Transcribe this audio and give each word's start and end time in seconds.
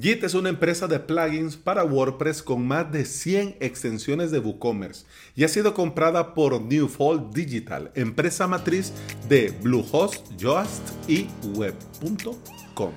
JIT 0.00 0.24
es 0.24 0.32
una 0.32 0.48
empresa 0.48 0.86
de 0.88 0.98
plugins 0.98 1.56
para 1.56 1.84
WordPress 1.84 2.42
con 2.42 2.66
más 2.66 2.90
de 2.90 3.04
100 3.04 3.56
extensiones 3.60 4.30
de 4.30 4.38
WooCommerce 4.38 5.04
y 5.36 5.44
ha 5.44 5.48
sido 5.48 5.74
comprada 5.74 6.32
por 6.32 6.62
Newfold 6.62 7.34
Digital, 7.34 7.92
empresa 7.94 8.46
matriz 8.46 8.94
de 9.28 9.50
Bluehost, 9.60 10.34
Yoast 10.38 10.82
y 11.10 11.26
Web.com. 11.54 12.92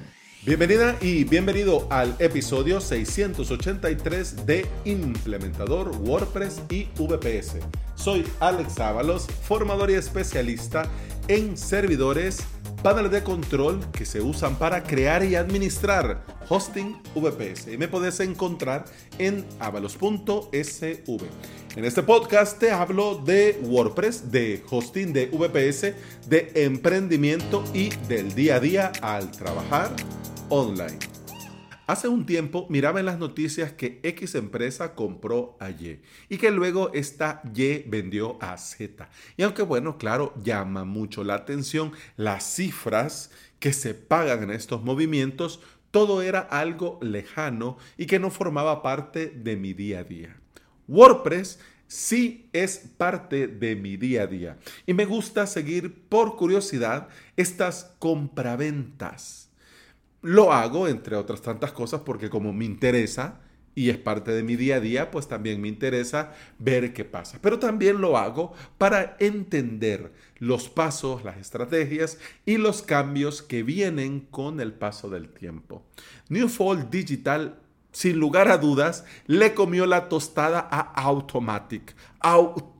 Bienvenida 0.45 0.95
y 1.01 1.25
bienvenido 1.25 1.85
al 1.89 2.15
episodio 2.19 2.79
683 2.79 4.45
de 4.45 4.65
Implementador 4.85 5.89
WordPress 5.97 6.61
y 6.69 6.87
VPS. 6.97 7.57
Soy 7.95 8.23
Alex 8.39 8.79
Ábalos, 8.79 9.27
formador 9.43 9.91
y 9.91 9.95
especialista 9.95 10.89
en 11.27 11.57
servidores, 11.57 12.43
paneles 12.85 13.11
de 13.11 13.23
control 13.23 13.79
que 13.93 14.05
se 14.05 14.21
usan 14.21 14.59
para 14.59 14.83
crear 14.83 15.23
y 15.23 15.33
administrar 15.33 16.23
hosting 16.49 17.01
VPS. 17.15 17.73
Y 17.73 17.79
me 17.79 17.87
puedes 17.87 18.19
encontrar 18.19 18.85
en 19.17 19.43
avalos.sv. 19.59 21.25
En 21.75 21.83
este 21.83 22.03
podcast 22.03 22.59
te 22.59 22.69
hablo 22.69 23.15
de 23.15 23.59
WordPress, 23.63 24.31
de 24.31 24.63
hosting 24.69 25.13
de 25.13 25.25
VPS, 25.25 25.95
de 26.29 26.51
emprendimiento 26.53 27.63
y 27.73 27.89
del 28.07 28.35
día 28.35 28.57
a 28.57 28.59
día 28.59 28.91
al 29.01 29.31
trabajar 29.31 29.89
online. 30.49 31.14
Hace 31.87 32.07
un 32.07 32.25
tiempo 32.25 32.65
miraba 32.67 32.99
en 32.99 33.05
las 33.05 33.19
noticias 33.19 33.71
que 33.71 33.99
X 34.01 34.33
empresa 34.33 34.95
compró 34.95 35.55
a 35.59 35.69
Y 35.69 36.01
y 36.29 36.37
que 36.37 36.49
luego 36.49 36.91
esta 36.93 37.43
Y 37.53 37.83
vendió 37.87 38.41
a 38.41 38.57
Z. 38.57 39.07
Y 39.37 39.43
aunque 39.43 39.61
bueno, 39.61 39.99
claro, 39.99 40.33
llama 40.43 40.83
mucho 40.83 41.23
la 41.23 41.35
atención 41.35 41.91
las 42.17 42.43
cifras 42.43 43.29
que 43.59 43.71
se 43.71 43.93
pagan 43.93 44.43
en 44.43 44.51
estos 44.51 44.83
movimientos, 44.83 45.59
todo 45.91 46.23
era 46.23 46.39
algo 46.39 46.97
lejano 47.03 47.77
y 47.97 48.07
que 48.07 48.17
no 48.17 48.31
formaba 48.31 48.81
parte 48.81 49.27
de 49.27 49.55
mi 49.55 49.73
día 49.73 49.99
a 49.99 50.03
día. 50.03 50.35
WordPress 50.87 51.59
sí 51.85 52.49
es 52.51 52.79
parte 52.97 53.47
de 53.47 53.75
mi 53.75 53.95
día 53.95 54.23
a 54.23 54.27
día 54.27 54.57
y 54.87 54.95
me 54.95 55.05
gusta 55.05 55.45
seguir 55.45 55.93
por 56.09 56.35
curiosidad 56.35 57.09
estas 57.37 57.95
compraventas 57.99 59.45
lo 60.25 60.51
hago, 60.51 60.87
entre 60.87 61.15
otras 61.15 61.41
tantas 61.41 61.71
cosas, 61.71 62.01
porque 62.01 62.29
como 62.29 62.51
me 62.51 62.65
interesa 62.65 63.41
y 63.75 63.89
es 63.89 63.97
parte 63.97 64.31
de 64.31 64.41
mi 64.41 64.55
día 64.55 64.77
a 64.77 64.79
día, 64.79 65.11
pues 65.11 65.27
también 65.27 65.61
me 65.61 65.67
interesa 65.67 66.33
ver 66.57 66.93
qué 66.93 67.05
pasa. 67.05 67.37
Pero 67.41 67.59
también 67.59 68.01
lo 68.01 68.17
hago 68.17 68.53
para 68.77 69.17
entender 69.19 70.13
los 70.39 70.67
pasos, 70.67 71.23
las 71.23 71.37
estrategias 71.37 72.17
y 72.45 72.57
los 72.57 72.81
cambios 72.81 73.41
que 73.41 73.63
vienen 73.63 74.21
con 74.31 74.61
el 74.61 74.73
paso 74.73 75.09
del 75.09 75.29
tiempo. 75.29 75.85
Newfold 76.29 76.89
Digital 76.89 77.59
sin 77.95 78.17
lugar 78.19 78.49
a 78.49 78.57
dudas, 78.57 79.05
le 79.25 79.53
comió 79.53 79.85
la 79.85 80.09
tostada 80.09 80.59
a 80.59 80.81
Automatic. 81.01 81.95
Automatic, 82.19 82.74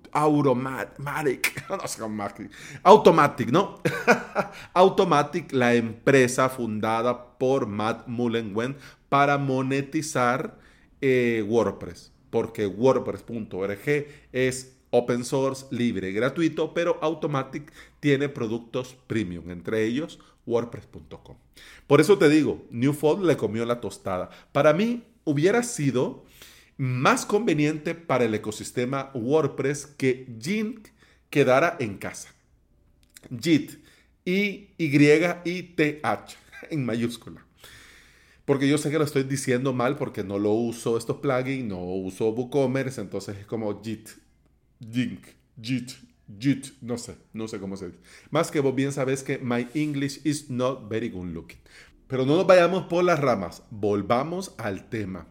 Automatic, 2.84 3.52
¿no? 3.52 3.82
Automatic, 4.74 5.52
la 5.52 5.76
empresa 5.76 6.50
fundada 6.50 7.38
por 7.38 7.68
Matt 7.68 8.08
Mullenweg 8.08 8.76
para 9.10 9.38
monetizar 9.38 10.58
eh, 11.02 11.44
WordPress, 11.48 12.12
porque 12.30 12.66
WordPress.org 12.66 14.08
es 14.32 14.78
open 14.90 15.26
source, 15.26 15.66
libre 15.72 16.12
gratuito, 16.14 16.74
pero 16.74 16.98
Automatic 17.02 17.72
tiene 18.00 18.30
productos 18.30 18.96
premium, 19.08 19.50
entre 19.52 19.84
ellos 19.84 20.20
WordPress.com. 20.46 21.36
Por 21.88 22.02
eso 22.02 22.18
te 22.18 22.30
digo, 22.30 22.64
Newfold 22.72 23.26
le 23.26 23.36
comió 23.36 23.66
la 23.66 23.82
tostada. 23.82 24.30
Para 24.52 24.74
mí 24.74 25.04
hubiera 25.26 25.64
sido 25.64 26.24
más 26.78 27.26
conveniente 27.26 27.96
para 27.96 28.26
el 28.26 28.34
ecosistema 28.34 29.12
WordPress 29.14 29.86
que 29.86 30.28
JIT 30.40 30.88
quedara 31.30 31.78
en 31.80 31.98
casa. 31.98 32.34
JIT, 33.30 33.84
I-Y-I-T-H, 34.26 34.78
en 36.70 36.86
mayúscula. 36.86 37.46
Porque 38.46 38.68
yo 38.68 38.78
sé 38.78 38.92
que 38.92 39.00
lo 39.00 39.06
estoy 39.06 39.24
diciendo 39.24 39.74
mal 39.74 39.98
porque 39.98 40.24
no 40.24 40.38
lo 40.38 40.52
uso 40.52 40.98
estos 40.98 41.18
plugins, 41.18 41.66
no 41.66 41.84
uso 41.84 42.30
WooCommerce, 42.30 43.02
entonces 43.02 43.38
es 43.38 43.46
como 43.46 43.82
JIT, 43.82 44.10
JINK, 44.80 45.26
JIT, 45.60 45.92
JIT, 46.40 46.68
no 46.82 46.98
sé, 46.98 47.18
no 47.34 47.48
sé 47.48 47.60
cómo 47.60 47.76
se 47.76 47.88
dice. 47.88 48.00
Más 48.30 48.52
que 48.52 48.60
vos 48.60 48.76
bien 48.76 48.92
sabes 48.92 49.24
que 49.24 49.40
my 49.40 49.68
English 49.74 50.22
is 50.24 50.50
not 50.52 50.88
very 50.88 51.10
good 51.10 51.28
looking. 51.28 51.60
Pero 52.08 52.24
no 52.26 52.36
nos 52.36 52.46
vayamos 52.46 52.84
por 52.84 53.04
las 53.04 53.20
ramas, 53.20 53.64
volvamos 53.72 54.54
al 54.60 54.90
tema. 54.90 55.28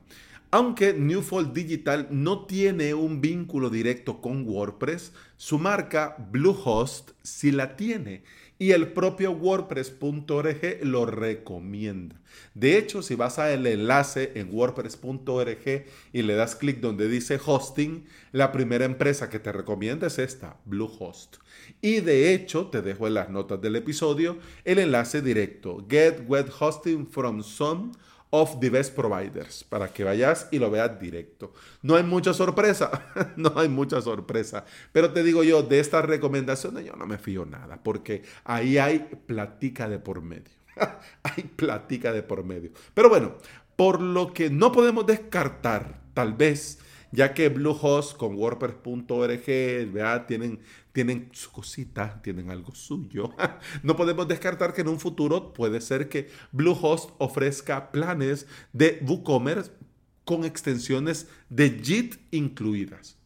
Aunque 0.55 0.95
Newfold 0.95 1.53
Digital 1.53 2.07
no 2.13 2.47
tiene 2.47 2.95
un 2.95 3.21
vínculo 3.21 3.71
directo 3.71 4.21
con 4.21 4.49
WordPress, 4.49 5.11
su 5.37 5.59
marca 5.59 6.15
Bluehost 6.31 7.11
sí 7.25 7.51
la 7.51 7.75
tiene 7.75 8.23
y 8.57 8.71
el 8.71 8.93
propio 8.93 9.33
WordPress.org 9.33 10.79
lo 10.83 11.07
recomienda. 11.07 12.21
De 12.55 12.79
hecho, 12.79 13.03
si 13.03 13.17
vas 13.17 13.41
al 13.41 13.67
enlace 13.67 14.31
en 14.37 14.49
WordPress.org 14.55 15.87
y 16.13 16.23
le 16.23 16.35
das 16.37 16.55
clic 16.55 16.79
donde 16.79 17.09
dice 17.09 17.41
hosting, 17.45 18.05
la 18.31 18.53
primera 18.53 18.85
empresa 18.85 19.29
que 19.29 19.41
te 19.41 19.51
recomienda 19.51 20.07
es 20.07 20.21
esta, 20.21 20.61
Bluehost. 20.67 21.39
Y 21.81 21.99
de 21.99 22.33
hecho, 22.33 22.69
te 22.69 22.81
dejo 22.81 23.09
en 23.09 23.15
las 23.15 23.29
notas 23.29 23.61
del 23.61 23.75
episodio 23.75 24.39
el 24.65 24.79
enlace 24.79 25.21
directo, 25.21 25.85
Get 25.91 26.29
Web 26.29 26.53
Hosting 26.57 27.09
from 27.09 27.43
Some 27.43 27.91
of 28.37 28.59
the 28.59 28.69
best 28.69 28.97
providers 28.97 29.63
para 29.63 29.93
que 29.93 30.03
vayas 30.03 30.49
y 30.51 30.59
lo 30.59 30.69
veas 30.69 30.99
directo. 30.99 31.53
No 31.83 31.95
hay 31.95 32.03
mucha 32.03 32.35
sorpresa, 32.35 32.91
no 33.37 33.53
hay 33.55 33.69
mucha 33.69 34.03
sorpresa, 34.03 34.65
pero 34.91 35.13
te 35.13 35.23
digo 35.23 35.45
yo, 35.45 35.63
de 35.63 35.79
estas 35.79 36.05
recomendaciones 36.05 36.85
yo 36.85 36.95
no 36.97 37.07
me 37.07 37.17
fío 37.17 37.47
nada, 37.47 37.81
porque 37.81 38.25
ahí 38.43 38.77
hay 38.77 38.99
platica 39.27 39.89
de 39.89 40.01
por 40.01 40.21
medio. 40.21 40.51
hay 41.23 41.45
platica 41.45 42.13
de 42.13 42.25
por 42.25 42.43
medio. 42.43 42.73
Pero 42.93 43.09
bueno, 43.09 43.37
por 43.77 44.01
lo 44.01 44.33
que 44.33 44.51
no 44.51 44.73
podemos 44.73 45.07
descartar, 45.07 46.01
tal 46.13 46.33
vez, 46.33 46.81
ya 47.15 47.33
que 47.33 47.49
Bluehost 47.49 48.17
con 48.17 48.35
WordPress.org 48.35 49.45
tienen, 50.27 50.61
tienen 50.93 51.29
su 51.33 51.51
cosita, 51.51 52.21
tienen 52.23 52.51
algo 52.51 52.75
suyo. 52.75 53.35
no 53.83 53.97
podemos 53.97 54.29
descartar 54.29 54.75
que 54.75 54.83
en 54.83 54.89
un 54.89 55.01
futuro 55.01 55.53
puede 55.53 55.81
ser 55.81 56.09
que 56.09 56.29
Bluehost 56.53 57.11
ofrezca 57.19 57.93
planes 57.93 58.47
de 58.73 59.01
WooCommerce 59.07 59.73
con 60.25 60.45
extensiones 60.45 61.29
de 61.49 61.81
JIT 61.81 62.17
incluidas. 62.33 63.19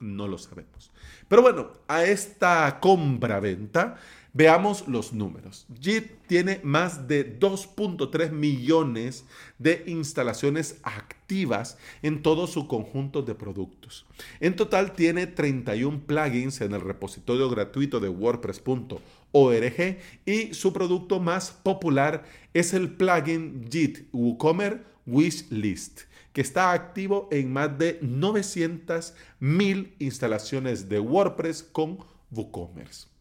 No 0.00 0.26
lo 0.26 0.38
sabemos. 0.38 0.90
Pero 1.28 1.42
bueno, 1.42 1.72
a 1.86 2.04
esta 2.04 2.80
compra-venta 2.80 3.96
Veamos 4.34 4.88
los 4.88 5.12
números. 5.12 5.66
JIT 5.78 6.26
tiene 6.26 6.60
más 6.62 7.06
de 7.06 7.38
2.3 7.38 8.30
millones 8.30 9.26
de 9.58 9.84
instalaciones 9.86 10.78
activas 10.84 11.76
en 12.00 12.22
todo 12.22 12.46
su 12.46 12.66
conjunto 12.66 13.20
de 13.20 13.34
productos. 13.34 14.06
En 14.40 14.56
total 14.56 14.94
tiene 14.94 15.26
31 15.26 16.06
plugins 16.06 16.62
en 16.62 16.72
el 16.72 16.80
repositorio 16.80 17.50
gratuito 17.50 18.00
de 18.00 18.08
WordPress.org 18.08 19.98
y 20.24 20.54
su 20.54 20.72
producto 20.72 21.20
más 21.20 21.50
popular 21.50 22.24
es 22.54 22.72
el 22.72 22.90
plugin 22.90 23.68
JIT 23.70 24.08
WooCommerce 24.12 24.80
Wishlist 25.06 26.02
que 26.32 26.40
está 26.40 26.72
activo 26.72 27.28
en 27.30 27.52
más 27.52 27.76
de 27.78 28.00
900.000 28.00 29.92
instalaciones 29.98 30.88
de 30.88 31.00
WordPress 31.00 31.62
con 31.62 31.98
WooCommerce. 32.30 33.11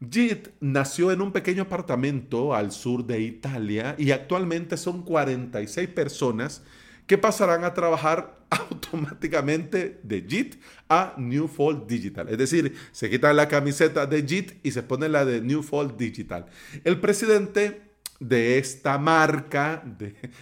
JIT 0.00 0.48
nació 0.60 1.10
en 1.10 1.22
un 1.22 1.32
pequeño 1.32 1.62
apartamento 1.64 2.54
al 2.54 2.70
sur 2.70 3.04
de 3.06 3.20
Italia 3.20 3.94
y 3.98 4.10
actualmente 4.10 4.76
son 4.76 5.02
46 5.02 5.88
personas 5.88 6.62
que 7.06 7.16
pasarán 7.16 7.64
a 7.64 7.72
trabajar 7.72 8.36
automáticamente 8.50 9.98
de 10.02 10.22
JIT 10.22 10.56
a 10.88 11.14
Newfold 11.16 11.86
Digital. 11.86 12.28
Es 12.28 12.38
decir, 12.38 12.74
se 12.92 13.08
quitan 13.08 13.36
la 13.36 13.48
camiseta 13.48 14.06
de 14.06 14.26
JIT 14.26 14.52
y 14.62 14.72
se 14.72 14.82
pone 14.82 15.08
la 15.08 15.24
de 15.24 15.40
Newfold 15.40 15.96
Digital. 15.96 16.46
El 16.84 17.00
presidente 17.00 17.85
de 18.20 18.58
esta 18.58 18.98
marca, 18.98 19.82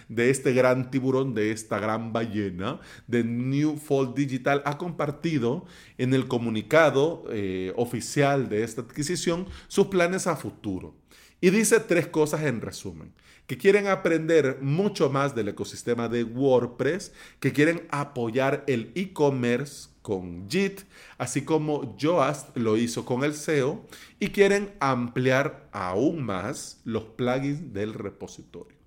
de, 0.07 0.29
este 0.29 0.53
gran 0.53 0.91
tiburón, 0.91 1.33
de 1.33 1.51
esta 1.51 1.79
gran 1.79 2.13
ballena, 2.13 2.79
de 3.07 3.23
New 3.23 3.77
Fold 3.77 4.15
Digital, 4.15 4.61
ha 4.65 4.77
compartido 4.77 5.65
en 5.97 6.13
el 6.13 6.27
comunicado 6.27 7.25
eh, 7.29 7.73
oficial 7.75 8.49
de 8.49 8.63
esta 8.63 8.81
adquisición 8.81 9.47
sus 9.67 9.87
planes 9.87 10.27
a 10.27 10.35
futuro. 10.35 10.95
Y 11.41 11.49
dice 11.49 11.79
tres 11.79 12.07
cosas 12.07 12.43
en 12.43 12.61
resumen. 12.61 13.13
Que 13.47 13.57
quieren 13.57 13.87
aprender 13.87 14.57
mucho 14.61 15.09
más 15.09 15.35
del 15.35 15.49
ecosistema 15.49 16.09
de 16.09 16.23
WordPress, 16.23 17.13
que 17.39 17.53
quieren 17.53 17.85
apoyar 17.91 18.63
el 18.67 18.91
e-commerce 18.95 19.89
con 20.01 20.49
JIT, 20.49 20.81
así 21.17 21.43
como 21.43 21.95
Yoast 21.97 22.55
lo 22.57 22.77
hizo 22.77 23.05
con 23.05 23.23
el 23.23 23.33
SEO, 23.33 23.85
y 24.19 24.29
quieren 24.29 24.73
ampliar 24.79 25.67
aún 25.71 26.23
más 26.23 26.81
los 26.85 27.03
plugins 27.03 27.73
del 27.73 27.93
repositorio. 27.93 28.77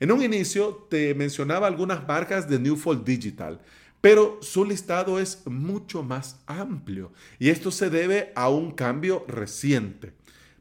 En 0.00 0.12
un 0.12 0.22
inicio 0.22 0.86
te 0.88 1.12
mencionaba 1.14 1.66
algunas 1.66 2.06
marcas 2.06 2.48
de 2.48 2.60
Newfold 2.60 3.04
Digital, 3.04 3.60
pero 4.00 4.38
su 4.42 4.64
listado 4.64 5.18
es 5.18 5.44
mucho 5.46 6.04
más 6.04 6.40
amplio 6.46 7.12
y 7.40 7.50
esto 7.50 7.72
se 7.72 7.90
debe 7.90 8.32
a 8.36 8.48
un 8.48 8.70
cambio 8.70 9.24
reciente. 9.26 10.12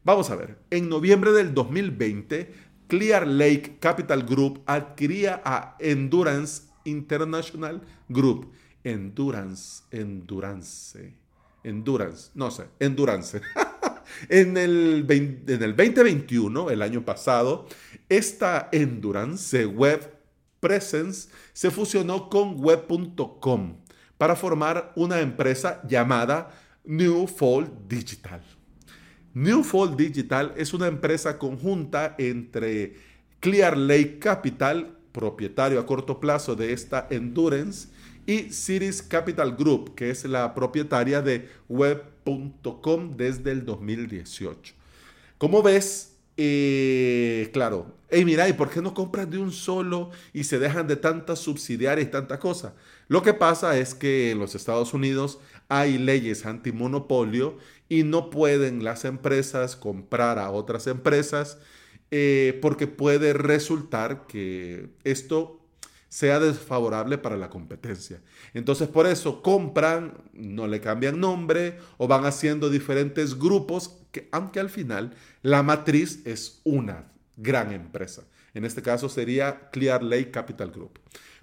Vamos 0.08 0.30
a 0.30 0.38
ver, 0.38 0.58
en 0.70 0.88
noviembre 0.88 1.34
del 1.34 1.54
2020, 1.54 2.54
Clear 2.88 3.28
Lake 3.28 3.76
Capital 3.82 4.24
Group 4.24 4.64
adquiría 4.66 5.42
a 5.44 5.76
Endurance 5.82 6.64
International 6.86 7.82
Group. 8.08 8.50
Endurance, 8.86 9.84
Endurance, 9.92 11.14
Endurance, 11.62 12.32
no 12.36 12.50
sé, 12.52 12.70
Endurance. 12.80 13.42
en, 14.30 14.56
el 14.56 15.06
en 15.10 15.62
el 15.62 15.76
2021, 15.76 16.70
el 16.70 16.82
año 16.84 17.04
pasado, 17.04 17.68
esta 18.08 18.70
Endurance 18.72 19.66
Web 19.66 20.10
Presence 20.62 21.30
se 21.52 21.70
fusionó 21.70 22.30
con 22.30 22.58
web.com 22.58 23.76
para 24.18 24.38
formar 24.38 24.94
una 24.96 25.20
empresa 25.20 25.82
llamada 25.86 26.58
Newfold 26.86 27.90
Digital. 27.90 28.57
Newfold 29.38 29.96
Digital 29.96 30.52
es 30.58 30.74
una 30.74 30.88
empresa 30.88 31.38
conjunta 31.38 32.16
entre 32.18 32.96
Clear 33.40 33.78
Lake 33.78 34.18
Capital, 34.18 34.98
propietario 35.12 35.80
a 35.80 35.86
corto 35.86 36.20
plazo 36.20 36.56
de 36.56 36.74
esta 36.74 37.06
Endurance, 37.12 37.90
y 38.26 38.52
Cities 38.52 39.04
Capital 39.04 39.56
Group, 39.56 39.94
que 39.94 40.10
es 40.10 40.26
la 40.26 40.56
propietaria 40.56 41.22
de 41.22 41.50
web.com 41.70 43.16
desde 43.16 43.52
el 43.52 43.64
2018. 43.64 44.74
Como 45.38 45.62
ves, 45.62 46.18
eh, 46.36 47.52
claro, 47.54 47.96
hey, 48.10 48.26
mira, 48.26 48.50
¿y 48.50 48.54
por 48.54 48.72
qué 48.72 48.82
no 48.82 48.96
compran 48.96 49.30
de 49.30 49.38
un 49.38 49.52
solo 49.52 50.10
y 50.34 50.46
se 50.46 50.58
dejan 50.58 50.88
de 50.88 50.96
tantas 50.96 51.38
subsidiarias 51.38 52.08
y 52.08 52.12
tanta 52.12 52.40
cosa? 52.40 52.74
Lo 53.08 53.22
que 53.22 53.36
pasa 53.36 53.78
es 53.78 53.94
que 53.94 54.32
en 54.32 54.40
los 54.40 54.56
Estados 54.56 54.96
Unidos 54.96 55.40
hay 55.70 55.98
leyes 55.98 56.46
antimonopolio 56.46 57.58
y 57.90 58.04
no 58.04 58.30
pueden 58.30 58.84
las 58.84 59.06
empresas 59.06 59.76
comprar 59.76 60.40
a 60.40 60.50
otras 60.50 60.88
empresas 60.88 61.58
eh, 62.12 62.58
porque 62.62 62.88
puede 62.88 63.34
resultar 63.34 64.28
que 64.28 64.90
esto 65.04 65.62
sea 66.10 66.40
desfavorable 66.40 67.18
para 67.18 67.36
la 67.36 67.50
competencia. 67.50 68.22
Entonces 68.54 68.88
por 68.88 69.08
eso 69.08 69.42
compran, 69.42 70.14
no 70.34 70.68
le 70.68 70.80
cambian 70.80 71.20
nombre 71.20 71.78
o 71.98 72.08
van 72.08 72.26
haciendo 72.26 72.70
diferentes 72.70 73.38
grupos, 73.38 73.98
que, 74.12 74.30
aunque 74.32 74.60
al 74.60 74.70
final 74.70 75.14
la 75.42 75.64
matriz 75.64 76.22
es 76.26 76.62
una 76.64 77.12
gran 77.36 77.74
empresa. 77.74 78.24
En 78.54 78.66
este 78.66 78.82
caso 78.82 79.10
sería 79.10 79.70
Clear 79.70 80.02
Lake 80.02 80.32
Capital 80.32 80.72
Group. 80.72 81.00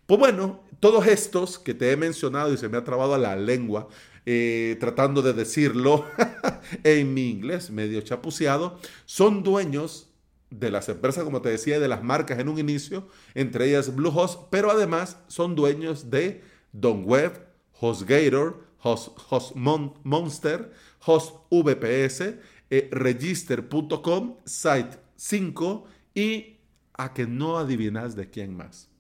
Pues 0.07 0.19
bueno, 0.19 0.63
todos 0.81 1.07
estos 1.07 1.59
que 1.59 1.75
te 1.75 1.91
he 1.91 1.97
mencionado 1.97 2.53
y 2.53 2.57
se 2.57 2.69
me 2.69 2.77
ha 2.77 2.85
trabado 2.85 3.15
a 3.15 3.19
la 3.19 3.37
lengua 3.37 3.89
eh, 4.27 4.77
tratando 4.81 5.23
de 5.23 5.33
decirlo 5.33 6.05
en 6.85 7.15
mi 7.15 7.31
inglés 7.31 7.71
medio 7.71 8.01
chapuceado, 8.01 8.79
son 9.05 9.43
dueños 9.43 10.11
de 10.51 10.71
las 10.71 10.89
empresas, 10.89 11.25
como 11.25 11.43
te 11.43 11.49
decía, 11.49 11.81
de 11.81 11.89
las 11.89 12.03
marcas 12.03 12.39
en 12.39 12.49
un 12.49 12.59
inicio, 12.59 13.09
entre 13.35 13.69
ellas 13.69 13.95
Bluehost, 13.95 14.49
pero 14.51 14.71
además 14.71 15.19
son 15.27 15.55
dueños 15.55 16.11
de 16.11 16.43
Don 16.73 17.05
Web, 17.05 17.47
HostGator, 17.81 18.65
Host, 18.79 19.19
Host 19.31 19.57
VPS, 21.51 22.39
eh, 22.71 22.89
Register.com, 22.91 24.37
Site 24.45 24.99
5 25.17 25.85
y 26.15 26.59
a 26.93 27.13
que 27.13 27.27
no 27.27 27.59
adivinas 27.59 28.15
de 28.15 28.31
quién 28.31 28.57
más. 28.57 28.94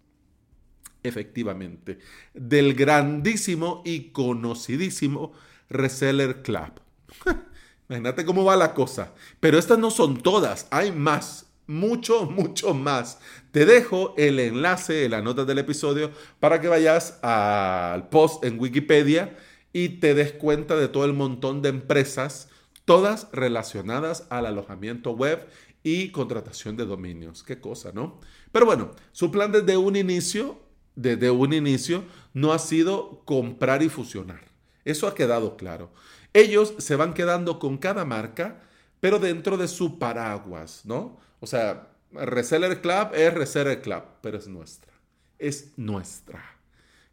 Efectivamente, 1.05 1.99
del 2.33 2.75
grandísimo 2.75 3.83
y 3.85 4.11
conocidísimo 4.11 5.33
Reseller 5.69 6.43
Club. 6.43 6.81
Imagínate 7.89 8.25
cómo 8.25 8.45
va 8.45 8.57
la 8.57 8.73
cosa. 8.75 9.13
Pero 9.39 9.59
estas 9.59 9.79
no 9.79 9.91
son 9.91 10.23
todas, 10.23 10.67
hay 10.71 10.93
más, 10.93 11.47
mucho, 11.67 12.25
mucho 12.25 12.73
más. 12.73 13.19
Te 13.51 13.67
dejo 13.67 14.15
el 14.17 14.41
enlace 14.41 15.05
en 15.05 15.11
la 15.11 15.21
nota 15.21 15.45
del 15.45 15.59
episodio 15.59 16.11
para 16.41 16.61
que 16.61 16.69
vayas 16.69 17.19
al 17.23 18.09
post 18.09 18.43
en 18.45 18.59
Wikipedia 18.59 19.37
y 19.75 20.01
te 20.01 20.15
des 20.15 20.33
cuenta 20.33 20.77
de 20.77 20.89
todo 20.89 21.05
el 21.05 21.13
montón 21.13 21.61
de 21.61 21.69
empresas, 21.69 22.49
todas 22.87 23.29
relacionadas 23.33 24.27
al 24.31 24.47
alojamiento 24.47 25.11
web 25.13 25.47
y 25.83 26.11
contratación 26.11 26.77
de 26.77 26.87
dominios. 26.87 27.43
Qué 27.43 27.61
cosa, 27.61 27.93
¿no? 27.93 28.19
Pero 28.53 28.65
bueno, 28.65 28.93
su 29.13 29.31
plan 29.31 29.53
desde 29.53 29.77
un 29.77 29.97
inicio, 29.97 30.64
desde 30.95 31.31
un 31.31 31.53
inicio, 31.53 32.05
no 32.33 32.53
ha 32.53 32.59
sido 32.59 33.23
comprar 33.25 33.83
y 33.83 33.89
fusionar. 33.89 34.41
Eso 34.85 35.07
ha 35.07 35.15
quedado 35.15 35.57
claro. 35.57 35.91
Ellos 36.33 36.75
se 36.79 36.97
van 36.97 37.15
quedando 37.15 37.59
con 37.59 37.79
cada 37.79 38.05
marca, 38.05 38.61
pero 39.01 39.19
dentro 39.19 39.57
de 39.57 39.69
su 39.69 39.99
paraguas, 39.99 40.83
¿no? 40.85 41.19
O 41.41 41.47
sea, 41.47 41.89
Reseller 42.13 42.81
Club 42.81 43.09
es 43.15 43.35
Reseller 43.35 43.83
Club, 43.83 44.03
pero 44.21 44.39
es 44.39 44.49
nuestra. 44.49 44.93
Es 45.39 45.73
nuestra. 45.77 46.43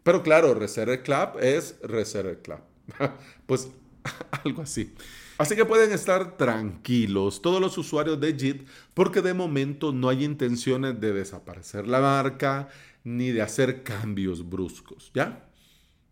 Pero 0.04 0.24
claro, 0.24 0.54
Reseller 0.54 1.04
Club 1.04 1.39
es 1.39 1.75
Reseller 1.81 2.42
Club. 2.42 2.60
pues 3.45 3.69
algo 4.44 4.62
así. 4.62 4.94
Así 5.38 5.56
que 5.56 5.66
pueden 5.66 5.92
estar 5.92 6.38
tranquilos 6.38 7.42
todos 7.42 7.60
los 7.60 7.77
usuarios 7.77 8.19
de 8.19 8.38
JIT 8.38 8.68
porque 8.94 9.22
de 9.22 9.34
momento 9.34 9.92
no 9.92 10.10
hay 10.10 10.24
intenciones 10.24 11.00
de 11.00 11.13
desaparecer 11.13 11.88
la 11.88 12.00
marca 12.00 12.69
ni 13.03 13.31
de 13.31 13.42
hacer 13.42 13.83
cambios 13.83 14.50
bruscos, 14.50 15.12
¿ya? 15.13 15.48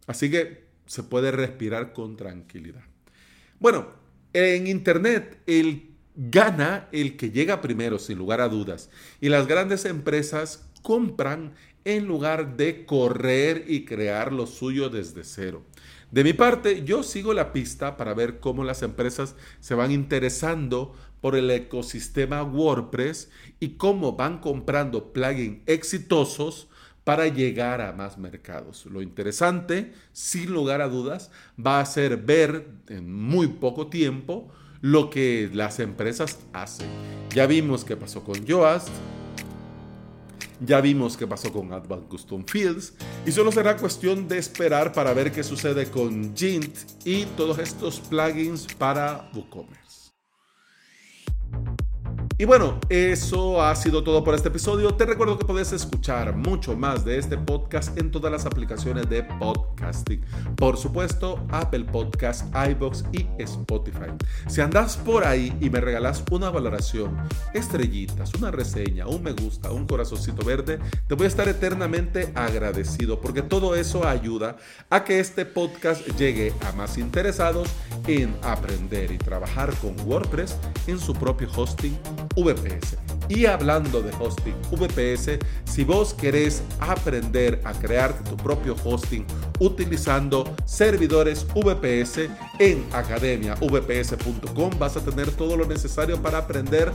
Así 0.08 0.30
que 0.32 0.70
se 0.86 1.04
puede 1.04 1.32
respirar 1.32 1.94
con 1.94 2.16
tranquilidad. 2.16 2.84
Bueno, 3.60 3.90
en 4.34 4.68
Internet 4.68 5.42
el 5.46 5.90
gana 6.16 6.88
el 6.92 7.16
que 7.16 7.32
llega 7.32 7.62
primero, 7.62 8.00
sin 8.00 8.18
lugar 8.18 8.42
a 8.42 8.50
dudas. 8.50 8.90
Y 9.22 9.30
las 9.30 9.48
grandes 9.48 9.86
empresas 9.86 10.66
compran 10.82 11.54
en 11.86 12.08
lugar 12.08 12.58
de 12.58 12.86
correr 12.86 13.66
y 13.68 13.86
crear 13.86 14.34
lo 14.34 14.46
suyo 14.46 14.90
desde 14.90 15.24
cero. 15.24 15.64
De 16.12 16.24
mi 16.24 16.34
parte, 16.34 16.84
yo 16.84 17.04
sigo 17.04 17.34
la 17.34 17.54
pista 17.54 17.96
para 17.96 18.14
ver 18.14 18.40
cómo 18.40 18.64
las 18.64 18.82
empresas 18.82 19.36
se 19.60 19.76
van 19.76 19.92
interesando 19.92 20.94
por 21.22 21.36
el 21.36 21.50
ecosistema 21.52 22.44
WordPress 22.44 23.30
y 23.60 23.72
cómo 23.72 24.14
van 24.14 24.40
comprando 24.40 25.14
plugins 25.14 25.60
exitosos 25.68 26.70
para 27.10 27.28
llegar 27.28 27.82
a 27.82 27.92
más 27.92 28.20
mercados. 28.20 28.86
Lo 28.86 29.02
interesante, 29.02 29.94
sin 30.14 30.54
lugar 30.54 30.80
a 30.80 30.88
dudas, 30.88 31.32
va 31.58 31.80
a 31.80 31.86
ser 31.86 32.18
ver 32.18 32.68
en 32.88 33.12
muy 33.12 33.48
poco 33.48 33.88
tiempo 33.88 34.48
lo 34.82 35.10
que 35.10 35.50
las 35.52 35.80
empresas 35.80 36.38
hacen. 36.54 36.86
Ya 37.34 37.48
vimos 37.48 37.84
qué 37.84 37.98
pasó 37.98 38.24
con 38.24 38.46
Yoast, 38.46 38.90
ya 40.64 40.82
vimos 40.82 41.18
qué 41.18 41.26
pasó 41.26 41.52
con 41.52 41.74
Advanced 41.74 42.10
Custom 42.10 42.46
Fields 42.46 42.94
y 43.26 43.32
solo 43.32 43.52
será 43.52 43.76
cuestión 43.76 44.28
de 44.28 44.38
esperar 44.38 44.94
para 44.94 45.12
ver 45.12 45.32
qué 45.32 45.42
sucede 45.44 45.90
con 45.90 46.36
Jint 46.36 46.78
y 47.06 47.26
todos 47.26 47.58
estos 47.58 48.02
plugins 48.02 48.72
para 48.76 49.32
WooCommerce. 49.34 50.09
Y 52.42 52.46
bueno, 52.46 52.80
eso 52.88 53.62
ha 53.62 53.76
sido 53.76 54.02
todo 54.02 54.24
por 54.24 54.34
este 54.34 54.48
episodio. 54.48 54.94
Te 54.94 55.06
recuerdo 55.06 55.38
que 55.38 55.44
puedes 55.44 55.74
escuchar 55.74 56.38
mucho 56.38 56.74
más 56.74 57.04
de 57.04 57.18
este 57.18 57.38
podcast 57.38 57.98
en 57.98 58.12
todas 58.12 58.32
las 58.32 58.46
aplicaciones 58.46 59.10
de 59.10 59.24
podcasting. 59.24 60.24
Por 60.56 60.78
supuesto, 60.78 61.46
Apple 61.50 61.84
Podcast, 61.84 62.46
iBox 62.70 63.04
y 63.12 63.28
Spotify. 63.40 64.14
Si 64.48 64.62
andas 64.62 64.96
por 64.96 65.26
ahí 65.26 65.54
y 65.60 65.70
me 65.70 65.82
regalas 65.82 66.24
una 66.32 66.50
valoración, 66.50 67.18
estrellitas, 67.54 68.34
una 68.36 68.52
reseña, 68.52 69.06
un 69.06 69.22
me 69.22 69.34
gusta, 69.34 69.74
un 69.74 69.86
corazoncito 69.86 70.46
verde, 70.46 70.80
te 71.08 71.16
voy 71.16 71.26
a 71.26 71.28
estar 71.28 71.50
eternamente 71.50 72.32
agradecido 72.36 73.20
porque 73.20 73.42
todo 73.42 73.76
eso 73.76 74.08
ayuda 74.08 74.56
a 74.90 75.04
que 75.04 75.20
este 75.20 75.46
podcast 75.46 76.08
llegue 76.18 76.54
a 76.66 76.72
más 76.72 76.98
interesados 76.98 77.68
en 78.08 78.34
aprender 78.44 79.12
y 79.12 79.18
trabajar 79.18 79.74
con 79.82 79.94
WordPress 80.08 80.56
en 80.88 81.00
su 81.00 81.14
propio 81.14 81.50
hosting 81.54 81.98
VPS. 82.44 82.98
Y 83.30 83.46
hablando 83.46 84.02
de 84.02 84.12
hosting 84.20 84.56
VPS, 84.72 85.38
si 85.64 85.84
vos 85.84 86.16
querés 86.16 86.64
aprender 86.80 87.62
a 87.64 87.74
crear 87.74 88.12
tu 88.24 88.36
propio 88.36 88.76
hosting 88.84 89.24
utilizando 89.60 90.56
servidores 90.66 91.46
VPS 91.54 92.30
en 92.58 92.84
academiavps.com 92.92 94.72
vas 94.80 94.98
a 94.98 95.02
tener 95.02 95.30
todo 95.32 95.56
lo 95.56 95.66
necesario 95.66 96.20
para 96.22 96.40
aprender 96.40 96.92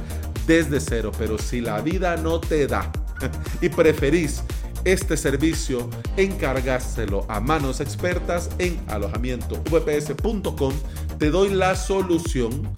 desde 0.46 0.80
cero. 0.80 1.12
Pero 1.16 1.38
si 1.38 1.60
la 1.60 1.80
vida 1.80 2.16
no 2.16 2.40
te 2.40 2.66
da 2.66 2.90
y 3.60 3.68
preferís 3.68 4.42
este 4.84 5.16
servicio, 5.16 5.88
encargárselo 6.16 7.24
a 7.28 7.40
manos 7.40 7.80
expertas 7.80 8.50
en 8.58 8.78
alojamientovps.com, 8.88 10.74
te 11.18 11.30
doy 11.30 11.50
la 11.50 11.74
solución 11.74 12.68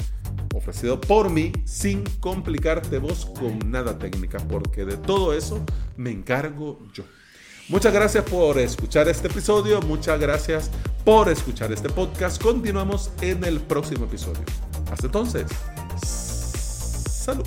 ofrecido 0.56 1.00
por 1.00 1.30
mí 1.30 1.52
sin 1.64 2.02
complicarte 2.20 2.98
vos 2.98 3.26
con 3.26 3.70
nada 3.70 3.98
técnica, 3.98 4.38
porque 4.38 4.84
de 4.84 4.96
todo 4.96 5.32
eso 5.34 5.64
me 5.96 6.10
encargo 6.10 6.78
yo. 6.92 7.04
Muchas 7.68 7.92
gracias 7.92 8.24
por 8.24 8.58
escuchar 8.58 9.08
este 9.08 9.26
episodio, 9.26 9.80
muchas 9.82 10.20
gracias 10.20 10.70
por 11.04 11.28
escuchar 11.28 11.72
este 11.72 11.88
podcast. 11.88 12.40
Continuamos 12.40 13.10
en 13.20 13.42
el 13.44 13.60
próximo 13.60 14.04
episodio. 14.04 14.44
Hasta 14.90 15.06
entonces, 15.06 15.46
salud. 16.04 17.46